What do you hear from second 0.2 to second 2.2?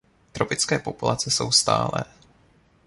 Tropické populace jsou stálé.